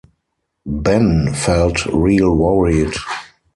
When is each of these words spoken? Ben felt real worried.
Ben 0.65 1.31
felt 1.35 1.85
real 1.85 2.35
worried. 2.35 2.95